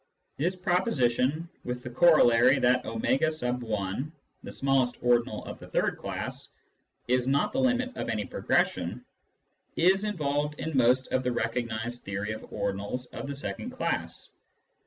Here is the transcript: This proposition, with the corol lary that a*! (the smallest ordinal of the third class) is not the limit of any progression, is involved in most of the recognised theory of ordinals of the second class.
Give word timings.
This 0.37 0.55
proposition, 0.55 1.47
with 1.63 1.83
the 1.83 1.89
corol 1.91 2.29
lary 2.31 2.57
that 2.59 2.83
a*! 2.87 4.09
(the 4.43 4.51
smallest 4.51 4.97
ordinal 5.03 5.45
of 5.45 5.59
the 5.59 5.67
third 5.67 5.99
class) 5.99 6.49
is 7.07 7.27
not 7.27 7.53
the 7.53 7.59
limit 7.61 7.95
of 7.95 8.09
any 8.09 8.25
progression, 8.25 9.05
is 9.75 10.03
involved 10.03 10.59
in 10.59 10.75
most 10.75 11.11
of 11.11 11.21
the 11.21 11.31
recognised 11.31 12.01
theory 12.01 12.31
of 12.31 12.41
ordinals 12.49 13.13
of 13.13 13.27
the 13.27 13.35
second 13.35 13.69
class. 13.69 14.31